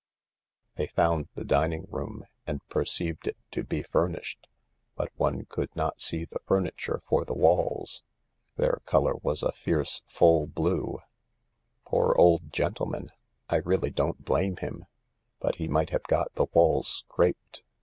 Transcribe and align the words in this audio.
They 0.77 0.87
found 0.87 1.27
the 1.35 1.43
dining 1.45 1.85
room, 1.87 2.25
and 2.47 2.67
perceived 2.69 3.27
it 3.27 3.37
to 3.51 3.63
be 3.63 3.83
furnished, 3.83 4.47
but 4.95 5.11
one 5.15 5.45
could 5.45 5.69
not 5.75 6.01
see 6.01 6.25
the 6.25 6.39
furniture 6.39 7.03
for 7.05 7.23
the 7.23 7.35
walls. 7.35 8.01
Their 8.55 8.79
colour 8.87 9.13
was 9.21 9.43
a 9.43 9.51
fierce 9.51 10.01
full 10.09 10.47
blue. 10.47 10.73
THE 10.73 10.89
LARK 10.89 10.97
53" 10.97 11.03
Poor 11.91 12.15
old 12.17 12.51
gentleman, 12.51 13.11
I 13.47 13.57
really 13.57 13.91
don't 13.91 14.25
blame 14.25 14.57
him. 14.57 14.85
But 15.39 15.57
he 15.57 15.67
might 15.67 15.91
have 15.91 16.01
got 16.05 16.33
the 16.33 16.47
walls 16.51 16.87
scraped. 17.07 17.61